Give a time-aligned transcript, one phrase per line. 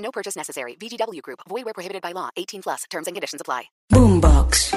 [0.00, 0.76] No purchase necessary.
[0.76, 1.40] VGW Group.
[1.48, 2.30] Void where prohibited by law.
[2.36, 2.84] 18 plus.
[2.90, 3.70] Terms and conditions apply.
[3.92, 4.74] Boombox.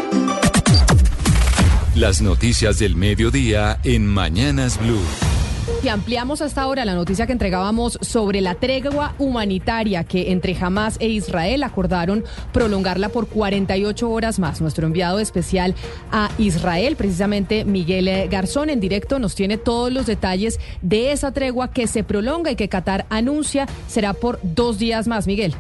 [1.96, 5.43] Las noticias del mediodía en Mañanas Blue.
[5.84, 10.98] Y ampliamos hasta ahora la noticia que entregábamos sobre la tregua humanitaria que entre Hamas
[11.00, 14.62] e Israel acordaron prolongarla por 48 horas más.
[14.62, 15.76] Nuestro enviado especial
[16.12, 21.72] a Israel, precisamente Miguel Garzón, en directo nos tiene todos los detalles de esa tregua
[21.72, 25.28] que se prolonga y que Qatar anuncia será por dos días más.
[25.28, 25.56] Miguel.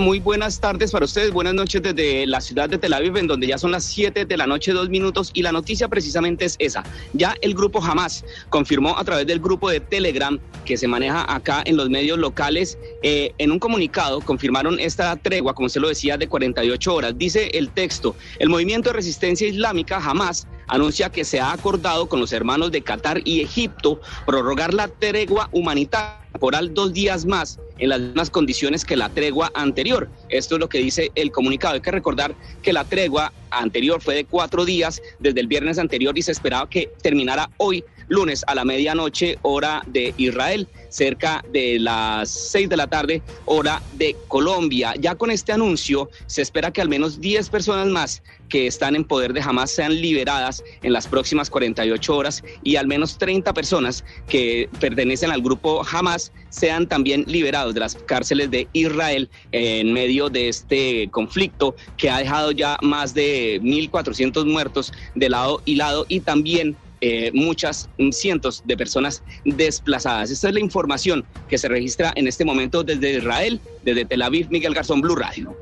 [0.00, 3.46] Muy buenas tardes para ustedes, buenas noches desde la ciudad de Tel Aviv, en donde
[3.46, 6.82] ya son las 7 de la noche, dos minutos, y la noticia precisamente es esa.
[7.12, 11.62] Ya el grupo Hamas confirmó a través del grupo de Telegram que se maneja acá
[11.64, 16.16] en los medios locales, eh, en un comunicado confirmaron esta tregua, como se lo decía,
[16.16, 17.16] de 48 horas.
[17.16, 22.18] Dice el texto, el movimiento de resistencia islámica Hamas anuncia que se ha acordado con
[22.18, 27.88] los hermanos de Qatar y Egipto prorrogar la tregua humanitaria temporal dos días más en
[27.90, 30.10] las mismas condiciones que la tregua anterior.
[30.28, 31.74] Esto es lo que dice el comunicado.
[31.74, 36.18] Hay que recordar que la tregua anterior fue de cuatro días desde el viernes anterior
[36.18, 41.78] y se esperaba que terminara hoy lunes a la medianoche hora de Israel, cerca de
[41.78, 44.94] las seis de la tarde hora de Colombia.
[44.98, 49.04] Ya con este anuncio se espera que al menos 10 personas más que están en
[49.04, 54.04] poder de Hamas sean liberadas en las próximas 48 horas y al menos 30 personas
[54.28, 60.28] que pertenecen al grupo Hamas sean también liberados de las cárceles de Israel en medio
[60.28, 66.06] de este conflicto que ha dejado ya más de 1.400 muertos de lado y lado
[66.08, 66.76] y también
[67.06, 70.30] eh, muchas cientos de personas desplazadas.
[70.30, 74.48] Esta es la información que se registra en este momento desde Israel, desde Tel Aviv,
[74.48, 75.54] Miguel Garzón, Blue Radio.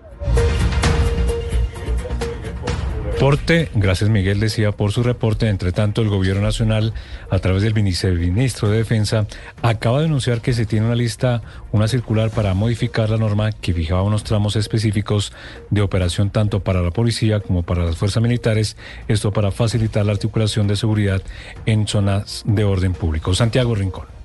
[3.22, 5.48] Reporte, gracias Miguel decía por su reporte.
[5.48, 6.92] Entre tanto, el gobierno nacional,
[7.30, 9.28] a través del viceministro de Defensa,
[9.62, 11.40] acaba de anunciar que se tiene una lista,
[11.70, 15.32] una circular para modificar la norma que fijaba unos tramos específicos
[15.70, 20.10] de operación tanto para la policía como para las fuerzas militares, esto para facilitar la
[20.10, 21.22] articulación de seguridad
[21.64, 23.34] en zonas de orden público.
[23.34, 24.21] Santiago Rincón.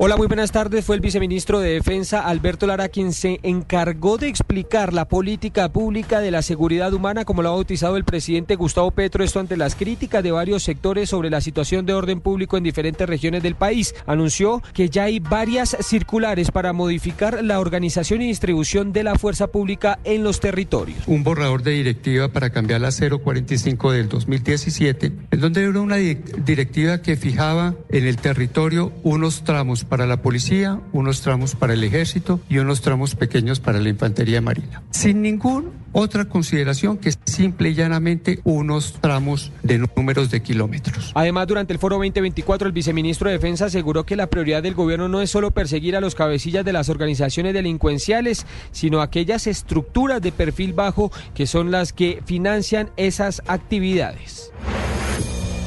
[0.00, 0.84] Hola, muy buenas tardes.
[0.84, 6.20] Fue el viceministro de Defensa, Alberto Lara, quien se encargó de explicar la política pública
[6.20, 9.74] de la seguridad humana, como lo ha bautizado el presidente Gustavo Petro, esto ante las
[9.74, 13.92] críticas de varios sectores sobre la situación de orden público en diferentes regiones del país.
[14.06, 19.48] Anunció que ya hay varias circulares para modificar la organización y distribución de la fuerza
[19.48, 21.08] pública en los territorios.
[21.08, 27.02] Un borrador de directiva para cambiar la 045 del 2017, en donde era una directiva
[27.02, 32.40] que fijaba en el territorio unos tramos para la policía, unos tramos para el ejército
[32.48, 34.82] y unos tramos pequeños para la infantería marina.
[34.90, 41.12] Sin ninguna otra consideración que simple y llanamente unos tramos de números de kilómetros.
[41.14, 45.08] Además, durante el foro 2024, el viceministro de Defensa aseguró que la prioridad del gobierno
[45.08, 50.32] no es solo perseguir a los cabecillas de las organizaciones delincuenciales, sino aquellas estructuras de
[50.32, 54.52] perfil bajo que son las que financian esas actividades.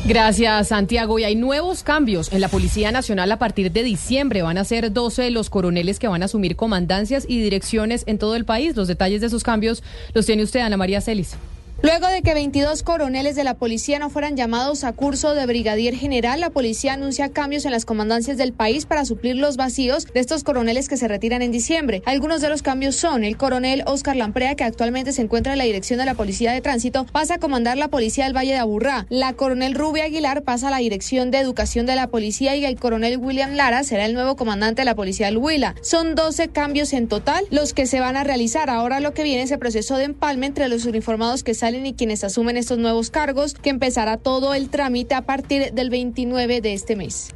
[0.05, 1.19] Gracias, Santiago.
[1.19, 4.41] Y hay nuevos cambios en la Policía Nacional a partir de diciembre.
[4.41, 8.35] Van a ser 12 los coroneles que van a asumir comandancias y direcciones en todo
[8.35, 8.75] el país.
[8.75, 11.37] Los detalles de esos cambios los tiene usted, Ana María Celis.
[11.83, 15.95] Luego de que 22 coroneles de la policía no fueran llamados a curso de brigadier
[15.95, 20.19] general, la policía anuncia cambios en las comandancias del país para suplir los vacíos de
[20.19, 22.03] estos coroneles que se retiran en diciembre.
[22.05, 25.63] Algunos de los cambios son el coronel Oscar Lamprea, que actualmente se encuentra en la
[25.63, 29.07] dirección de la Policía de Tránsito, pasa a comandar la Policía del Valle de Aburrá.
[29.09, 32.79] La coronel Rubia Aguilar pasa a la dirección de Educación de la Policía y el
[32.79, 35.73] coronel William Lara será el nuevo comandante de la Policía del Huila.
[35.81, 38.69] Son 12 cambios en total los que se van a realizar.
[38.69, 41.93] Ahora lo que viene es el proceso de empalme entre los uniformados que salen y
[41.93, 46.73] quienes asumen estos nuevos cargos, que empezará todo el trámite a partir del 29 de
[46.73, 47.33] este mes.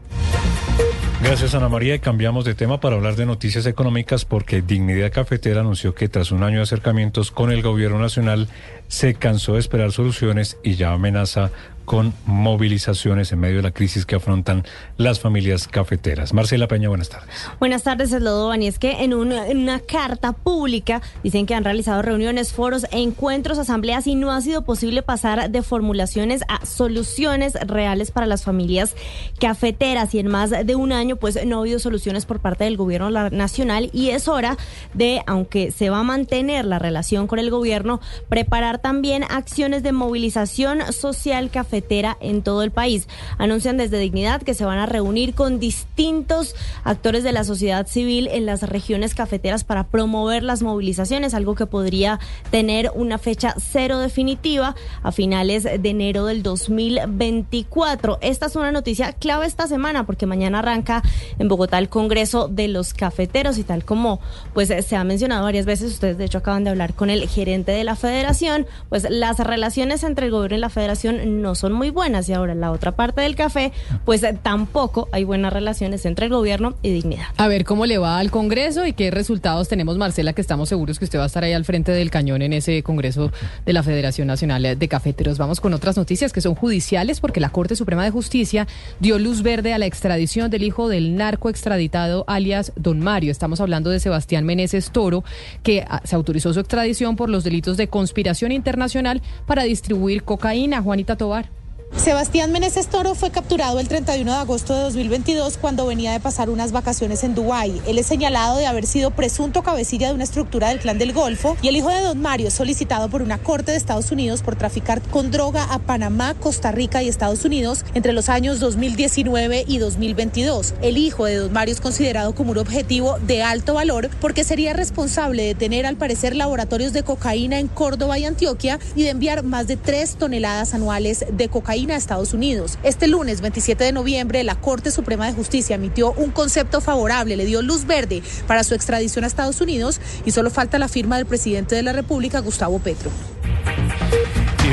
[1.22, 5.62] Gracias Ana María y cambiamos de tema para hablar de noticias económicas porque Dignidad Cafetera
[5.62, 8.50] anunció que tras un año de acercamientos con el gobierno nacional
[8.90, 11.52] se cansó de esperar soluciones y ya amenaza
[11.86, 14.64] con movilizaciones en medio de la crisis que afrontan
[14.98, 16.34] las familias cafeteras.
[16.34, 17.30] Marcela Peña, buenas tardes.
[17.60, 18.64] Buenas tardes, Eslodovan.
[18.64, 22.88] Y es que en una, en una carta pública dicen que han realizado reuniones, foros,
[22.92, 28.44] encuentros, asambleas y no ha sido posible pasar de formulaciones a soluciones reales para las
[28.44, 28.96] familias
[29.40, 30.14] cafeteras.
[30.16, 33.12] Y en más de un año, pues no ha habido soluciones por parte del gobierno
[33.30, 34.58] nacional y es hora
[34.94, 39.92] de, aunque se va a mantener la relación con el gobierno, preparar también acciones de
[39.92, 41.75] movilización social cafetera
[42.22, 43.08] en todo el país.
[43.38, 48.28] Anuncian desde Dignidad que se van a reunir con distintos actores de la sociedad civil
[48.32, 52.20] en las regiones cafeteras para promover las movilizaciones, algo que podría
[52.52, 58.20] tener una fecha cero definitiva a finales de enero del 2024.
[58.22, 61.04] Esta es una noticia clave esta semana porque mañana arranca
[61.40, 64.20] en Bogotá el Congreso de los Cafeteros y tal como
[64.54, 67.72] pues se ha mencionado varias veces, ustedes de hecho acaban de hablar con el gerente
[67.72, 71.90] de la federación, pues las relaciones entre el gobierno y la federación no son muy
[71.90, 73.72] buenas y ahora en la otra parte del café,
[74.04, 77.26] pues tampoco hay buenas relaciones entre el gobierno y dignidad.
[77.38, 81.00] A ver cómo le va al Congreso y qué resultados tenemos, Marcela, que estamos seguros
[81.00, 83.32] que usted va a estar ahí al frente del cañón en ese Congreso
[83.66, 85.38] de la Federación Nacional de Cafeteros.
[85.38, 88.68] Vamos con otras noticias que son judiciales porque la Corte Suprema de Justicia
[89.00, 93.32] dio luz verde a la extradición del hijo del narco extraditado alias Don Mario.
[93.32, 95.24] Estamos hablando de Sebastián Meneses Toro,
[95.64, 100.82] que ah, se autorizó su extradición por los delitos de conspiración internacional para distribuir cocaína.
[100.82, 101.55] Juanita Tobar.
[101.94, 106.50] Sebastián Meneses Toro fue capturado el 31 de agosto de 2022 cuando venía de pasar
[106.50, 107.82] unas vacaciones en Dubái.
[107.88, 111.58] Él es señalado de haber sido presunto cabecilla de una estructura del clan del Golfo
[111.62, 115.02] y el hijo de Don Mario solicitado por una corte de Estados Unidos por traficar
[115.02, 120.76] con droga a Panamá, Costa Rica y Estados Unidos entre los años 2019 y 2022.
[120.82, 124.74] El hijo de Don Mario es considerado como un objetivo de alto valor porque sería
[124.74, 129.44] responsable de tener al parecer laboratorios de cocaína en Córdoba y Antioquia y de enviar
[129.44, 132.80] más de tres toneladas anuales de cocaína a Estados Unidos.
[132.84, 137.44] Este lunes 27 de noviembre, la Corte Suprema de Justicia emitió un concepto favorable, le
[137.44, 141.26] dio luz verde para su extradición a Estados Unidos y solo falta la firma del
[141.26, 143.12] presidente de la República, Gustavo Petro.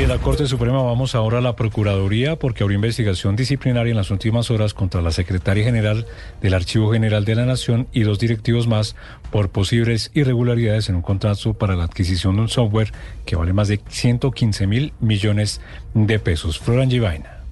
[0.03, 4.11] De la Corte Suprema vamos ahora a la Procuraduría porque abrió investigación disciplinaria en las
[4.11, 6.05] últimas horas contra la Secretaria General
[6.41, 8.97] del Archivo General de la Nación y dos directivos más
[9.31, 12.91] por posibles irregularidades en un contrato para la adquisición de un software
[13.25, 15.61] que vale más de 115 mil millones
[15.93, 16.59] de pesos.
[16.59, 17.42] Florian Givaina.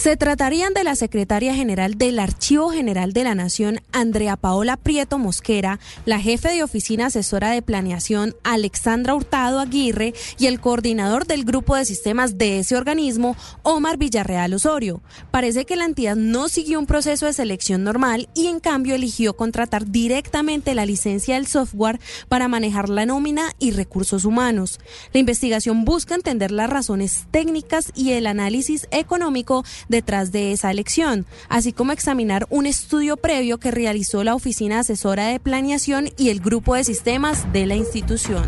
[0.00, 5.18] Se tratarían de la secretaria general del Archivo General de la Nación, Andrea Paola Prieto
[5.18, 11.44] Mosquera, la jefe de oficina asesora de planeación, Alexandra Hurtado Aguirre, y el coordinador del
[11.44, 15.02] grupo de sistemas de ese organismo, Omar Villarreal Osorio.
[15.30, 19.36] Parece que la entidad no siguió un proceso de selección normal y en cambio eligió
[19.36, 22.00] contratar directamente la licencia del software
[22.30, 24.80] para manejar la nómina y recursos humanos.
[25.12, 31.26] La investigación busca entender las razones técnicas y el análisis económico detrás de esa elección,
[31.50, 36.40] así como examinar un estudio previo que realizó la Oficina Asesora de Planeación y el
[36.40, 38.44] Grupo de Sistemas de la institución.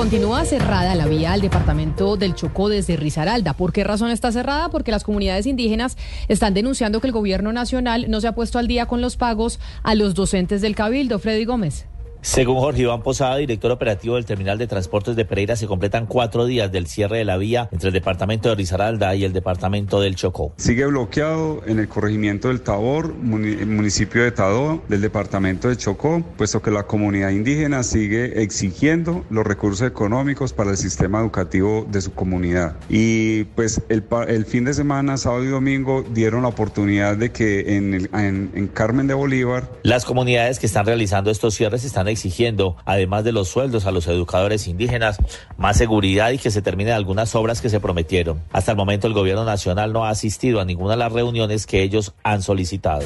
[0.00, 3.52] Continúa cerrada la vía al departamento del Chocó desde Risaralda.
[3.52, 4.70] ¿Por qué razón está cerrada?
[4.70, 8.66] Porque las comunidades indígenas están denunciando que el gobierno nacional no se ha puesto al
[8.66, 11.18] día con los pagos a los docentes del Cabildo.
[11.18, 11.84] Freddy Gómez.
[12.22, 16.44] Según Jorge Iván Posada, director operativo del Terminal de Transportes de Pereira, se completan cuatro
[16.44, 20.16] días del cierre de la vía entre el departamento de Risaralda y el departamento del
[20.16, 20.52] Chocó.
[20.58, 26.60] Sigue bloqueado en el corregimiento del Tabor, municipio de Tadó, del departamento de Chocó, puesto
[26.60, 32.12] que la comunidad indígena sigue exigiendo los recursos económicos para el sistema educativo de su
[32.12, 32.76] comunidad.
[32.90, 37.76] Y pues el, el fin de semana, sábado y domingo, dieron la oportunidad de que
[37.76, 39.70] en, el, en, en Carmen de Bolívar...
[39.84, 44.06] Las comunidades que están realizando estos cierres están exigiendo, además de los sueldos a los
[44.06, 45.18] educadores indígenas,
[45.56, 48.42] más seguridad y que se terminen algunas obras que se prometieron.
[48.52, 51.82] Hasta el momento el gobierno nacional no ha asistido a ninguna de las reuniones que
[51.82, 53.02] ellos han solicitado.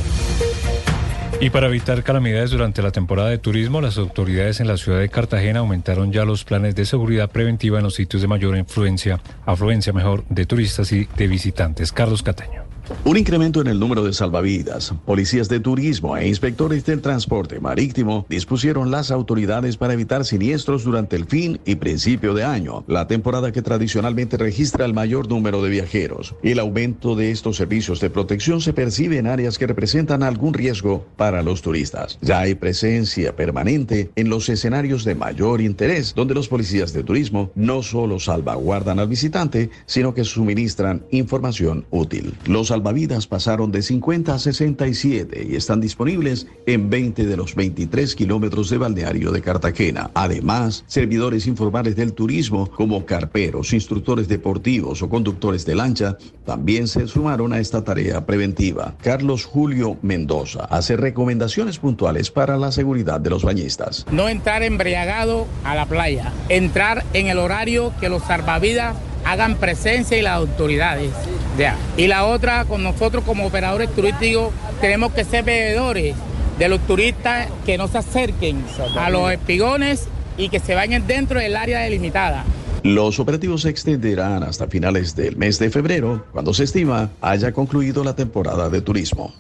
[1.41, 5.09] Y para evitar calamidades durante la temporada de turismo, las autoridades en la ciudad de
[5.09, 9.93] Cartagena aumentaron ya los planes de seguridad preventiva en los sitios de mayor influencia, afluencia
[9.93, 11.93] mejor, de turistas y de visitantes.
[11.93, 12.64] Carlos Cataño.
[13.05, 18.27] Un incremento en el número de salvavidas, policías de turismo e inspectores del transporte marítimo
[18.29, 23.53] dispusieron las autoridades para evitar siniestros durante el fin y principio de año, la temporada
[23.53, 26.35] que tradicionalmente registra el mayor número de viajeros.
[26.43, 31.07] El aumento de estos servicios de protección se percibe en áreas que representan algún riesgo
[31.17, 32.19] para los turistas.
[32.21, 37.51] Ya hay presencia permanente en los escenarios de mayor interés, donde los policías de turismo
[37.55, 42.35] no solo salvaguardan al visitante, sino que suministran información útil.
[42.47, 48.17] Los salvavidas pasaron de 50 a 67 y están disponibles en 20 de los 23
[48.17, 50.11] kilómetros de balneario de Cartagena.
[50.15, 57.07] Además, servidores informales del turismo como carperos, instructores deportivos o conductores de lancha también se
[57.07, 58.97] sumaron a esta tarea preventiva.
[59.01, 64.05] Carlos Julio Mendoza hace recomendaciones puntuales para la seguridad de los bañistas.
[64.11, 70.17] No entrar embriagado a la playa, entrar en el horario que los salvavidas hagan presencia
[70.19, 71.11] y las autoridades.
[71.59, 71.77] Ya.
[71.97, 76.15] Y la otra, con nosotros como operadores turísticos, tenemos que ser veedores
[76.59, 78.65] de los turistas que no se acerquen
[78.99, 82.45] a los espigones y que se vayan dentro del área delimitada.
[82.83, 88.05] Los operativos se extenderán hasta finales del mes de febrero, cuando se estima haya concluido
[88.05, 89.33] la temporada de turismo.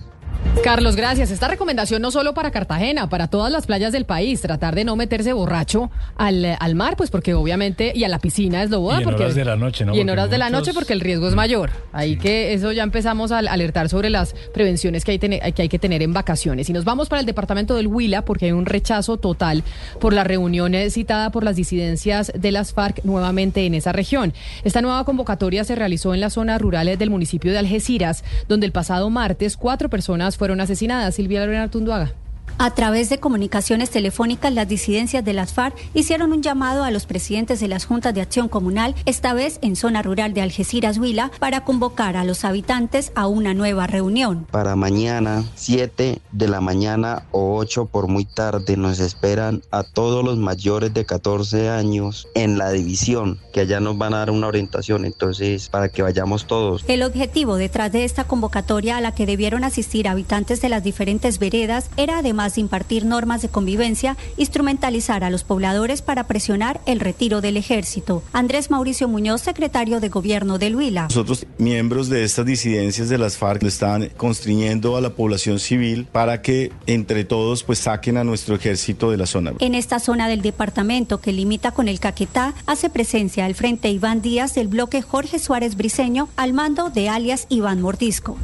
[0.62, 1.30] Carlos, gracias.
[1.30, 4.96] Esta recomendación no solo para Cartagena, para todas las playas del país, tratar de no
[4.96, 8.96] meterse borracho al, al mar, pues porque obviamente, y a la piscina es lo boda.
[8.96, 9.94] Y en porque, horas de la noche, ¿no?
[9.94, 11.70] Y en horas de la noche porque el riesgo es mayor.
[11.92, 15.78] Ahí que eso ya empezamos a alertar sobre las prevenciones que hay, que hay que
[15.78, 16.70] tener en vacaciones.
[16.70, 19.64] Y nos vamos para el departamento del Huila porque hay un rechazo total
[20.00, 24.32] por la reunión eh, citada por las disidencias de las FARC nuevamente en esa región.
[24.64, 28.73] Esta nueva convocatoria se realizó en las zonas rurales del municipio de Algeciras, donde el
[28.73, 31.14] pasado martes cuatro personas fueron asesinadas.
[31.14, 32.12] Silvia Lorena Tunduaga.
[32.56, 37.04] A través de comunicaciones telefónicas, las disidencias de las FARC hicieron un llamado a los
[37.04, 41.32] presidentes de las juntas de acción comunal, esta vez en zona rural de Algeciras, Huila,
[41.40, 44.46] para convocar a los habitantes a una nueva reunión.
[44.50, 50.25] Para mañana, 7 de la mañana o 8 por muy tarde, nos esperan a todos
[50.25, 54.46] los mayores de 14 años en la división, que allá nos van a dar una
[54.46, 56.84] orientación, entonces para que vayamos todos.
[56.87, 61.40] El objetivo detrás de esta convocatoria a la que debieron asistir habitantes de las diferentes
[61.40, 67.00] veredas era además de impartir normas de convivencia, instrumentalizar a los pobladores para presionar el
[67.00, 68.22] retiro del ejército.
[68.34, 71.04] Andrés Mauricio Muñoz, secretario de Gobierno de Huila.
[71.04, 76.42] Nosotros, miembros de estas disidencias de las FARC, están constriñendo a la población civil para
[76.42, 79.52] que entre todos pues saquen a nuestro ejército de la zona.
[79.60, 84.20] En esta zona del departamento que limita con el Caquetá, hace presencia el Frente Iván
[84.20, 88.36] Díaz del bloque Jorge Suárez Briceño al mando de alias Iván Mordisco.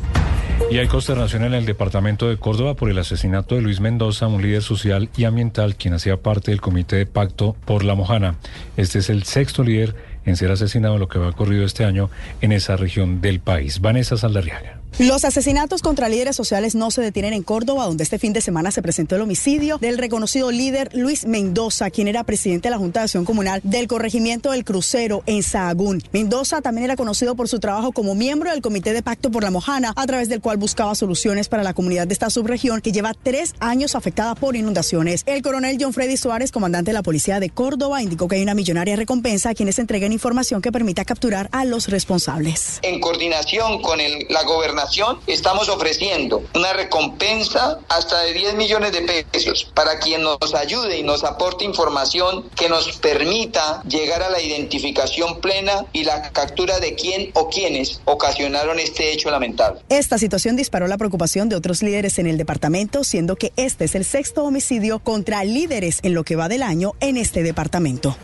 [0.68, 4.42] Y hay consternación en el departamento de Córdoba por el asesinato de Luis Mendoza, un
[4.42, 8.36] líder social y ambiental quien hacía parte del comité de pacto por la Mojana.
[8.76, 12.10] Este es el sexto líder en ser asesinado en lo que va ocurrido este año
[12.40, 13.80] en esa región del país.
[13.80, 14.79] Vanessa Saldarriaga.
[14.98, 18.70] Los asesinatos contra líderes sociales no se detienen en Córdoba, donde este fin de semana
[18.70, 23.00] se presentó el homicidio del reconocido líder Luis Mendoza, quien era presidente de la Junta
[23.00, 26.02] de Acción Comunal del corregimiento del Crucero en Sahagún.
[26.12, 29.50] Mendoza también era conocido por su trabajo como miembro del Comité de Pacto por la
[29.50, 33.14] Mojana, a través del cual buscaba soluciones para la comunidad de esta subregión que lleva
[33.14, 35.22] tres años afectada por inundaciones.
[35.26, 38.54] El coronel John Freddy Suárez, comandante de la Policía de Córdoba, indicó que hay una
[38.54, 42.80] millonaria recompensa a quienes entreguen información que permita capturar a los responsables.
[42.82, 44.79] En coordinación con la gobernación,
[45.26, 51.02] estamos ofreciendo una recompensa hasta de 10 millones de pesos para quien nos ayude y
[51.02, 56.94] nos aporte información que nos permita llegar a la identificación plena y la captura de
[56.94, 59.80] quién o quienes ocasionaron este hecho lamentable.
[59.88, 63.94] Esta situación disparó la preocupación de otros líderes en el departamento, siendo que este es
[63.94, 68.16] el sexto homicidio contra líderes en lo que va del año en este departamento.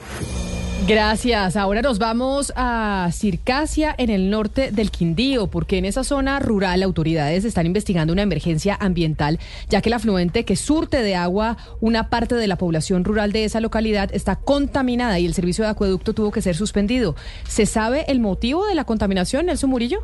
[0.85, 1.57] Gracias.
[1.57, 6.83] Ahora nos vamos a Circasia, en el norte del Quindío, porque en esa zona rural
[6.83, 12.09] autoridades están investigando una emergencia ambiental, ya que el afluente que surte de agua una
[12.09, 16.15] parte de la población rural de esa localidad está contaminada y el servicio de acueducto
[16.15, 17.17] tuvo que ser suspendido.
[17.49, 20.03] ¿Se sabe el motivo de la contaminación, Nelson Murillo?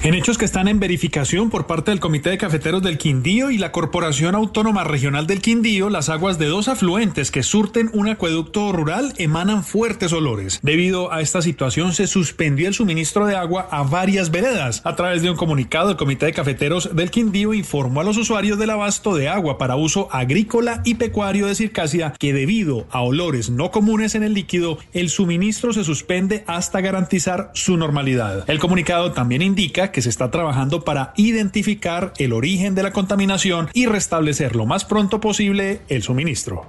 [0.00, 3.58] En hechos que están en verificación por parte del Comité de Cafeteros del Quindío y
[3.58, 8.70] la Corporación Autónoma Regional del Quindío, las aguas de dos afluentes que surten un acueducto
[8.70, 10.60] rural emanan fuertes olores.
[10.62, 14.82] Debido a esta situación se suspendió el suministro de agua a varias veredas.
[14.84, 18.56] A través de un comunicado, el Comité de Cafeteros del Quindío informó a los usuarios
[18.56, 23.50] del abasto de agua para uso agrícola y pecuario de Circasia que debido a olores
[23.50, 28.48] no comunes en el líquido, el suministro se suspende hasta garantizar su normalidad.
[28.48, 33.68] El comunicado también indica que se está trabajando para identificar el origen de la contaminación
[33.72, 36.68] y restablecer lo más pronto posible el suministro.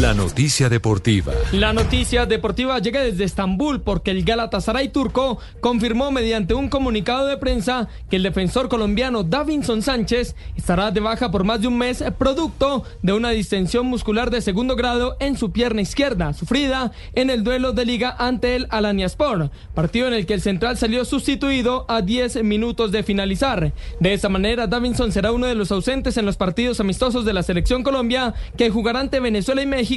[0.00, 1.32] La noticia deportiva.
[1.50, 7.36] La noticia deportiva llega desde Estambul porque el Galatasaray turco confirmó mediante un comunicado de
[7.36, 12.04] prensa que el defensor colombiano Davinson Sánchez estará de baja por más de un mes
[12.16, 17.42] producto de una distensión muscular de segundo grado en su pierna izquierda, sufrida en el
[17.42, 22.02] duelo de liga ante el Alanyaspor, partido en el que el central salió sustituido a
[22.02, 23.72] 10 minutos de finalizar.
[23.98, 27.42] De esa manera, Davinson será uno de los ausentes en los partidos amistosos de la
[27.42, 29.87] selección Colombia que jugará ante Venezuela y México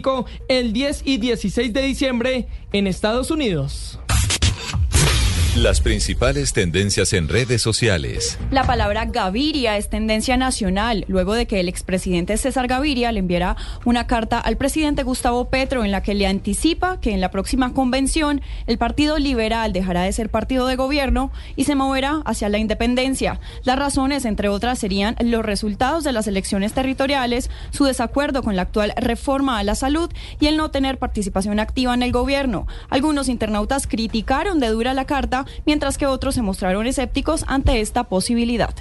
[0.47, 3.99] el 10 y 16 de diciembre en Estados Unidos.
[5.57, 8.39] Las principales tendencias en redes sociales.
[8.51, 13.57] La palabra Gaviria es tendencia nacional, luego de que el expresidente César Gaviria le enviara
[13.83, 17.73] una carta al presidente Gustavo Petro en la que le anticipa que en la próxima
[17.73, 22.57] convención el Partido Liberal dejará de ser partido de gobierno y se moverá hacia la
[22.57, 23.41] independencia.
[23.65, 28.61] Las razones, entre otras, serían los resultados de las elecciones territoriales, su desacuerdo con la
[28.61, 32.67] actual reforma a la salud y el no tener participación activa en el gobierno.
[32.89, 38.05] Algunos internautas criticaron de dura la carta mientras que otros se mostraron escépticos ante esta
[38.05, 38.73] posibilidad.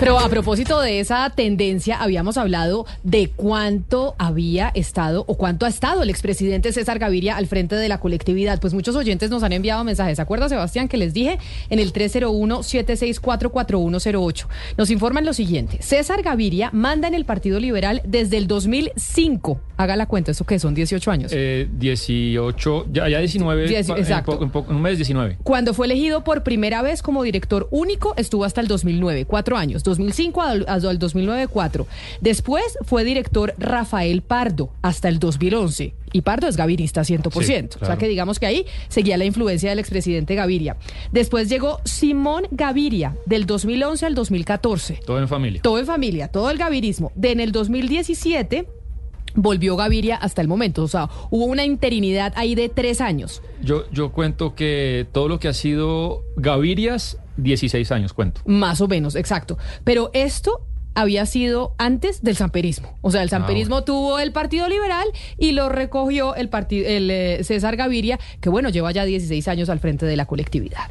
[0.00, 5.68] Pero a propósito de esa tendencia, habíamos hablado de cuánto había estado o cuánto ha
[5.68, 8.60] estado el expresidente César Gaviria al frente de la colectividad.
[8.60, 10.16] Pues muchos oyentes nos han enviado mensajes.
[10.16, 11.38] ¿Se acuerda, Sebastián, que les dije
[11.70, 14.46] en el 301-764-4108?
[14.76, 15.78] Nos informan lo siguiente.
[15.80, 19.60] César Gaviria manda en el Partido Liberal desde el 2005.
[19.76, 20.74] Haga la cuenta, ¿eso qué son?
[20.74, 21.32] 18 años.
[21.34, 23.68] Eh, 18, ya, ya 19.
[23.68, 24.38] Diez- en exacto.
[24.38, 25.38] po- En, po- en un mes 19.
[25.42, 29.84] Cuando fue elegido por primera vez como director único, estuvo hasta el 2009, cuatro años,
[29.84, 31.86] 2005 al, al 2009, cuatro.
[32.20, 35.94] Después fue director Rafael Pardo hasta el 2011.
[36.12, 37.76] Y Pardo es gavirista 100%.
[37.80, 40.76] O sea que digamos que ahí seguía la influencia del expresidente Gaviria.
[41.10, 45.00] Después llegó Simón Gaviria del 2011 al 2014.
[45.06, 45.62] Todo en familia.
[45.62, 47.12] Todo en familia, todo el gavirismo.
[47.14, 48.66] De en el 2017
[49.34, 50.82] volvió Gaviria hasta el momento.
[50.82, 53.42] O sea, hubo una interinidad ahí de tres años.
[53.62, 58.40] Yo, yo cuento que todo lo que ha sido Gavirias, 16 años cuento.
[58.44, 59.58] Más o menos, exacto.
[59.84, 62.98] Pero esto había sido antes del samperismo.
[63.00, 65.06] O sea, el samperismo tuvo el Partido Liberal
[65.38, 69.68] y lo recogió el, partido, el eh, César Gaviria, que bueno, lleva ya 16 años
[69.68, 70.90] al frente de la colectividad.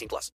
[0.01, 0.29] 18 plus.